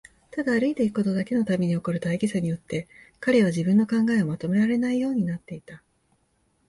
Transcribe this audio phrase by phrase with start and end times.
[0.31, 2.87] ただ歩いていくことだけのために起こる大儀さによって、
[3.19, 5.83] 彼は自分の考えをまとめられないようになっていた。